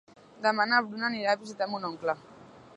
Demà 0.45 0.65
na 0.71 0.79
Bruna 0.87 1.05
anirà 1.11 1.37
a 1.37 1.41
visitar 1.43 1.71
mon 1.75 1.87
oncle. 1.93 2.19